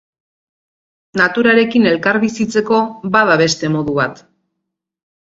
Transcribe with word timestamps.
Naturarekin 1.19 1.85
elkarbizitzeko, 1.89 2.79
bada 3.17 3.35
beste 3.43 3.69
modu 3.75 3.93
bat. 3.99 4.23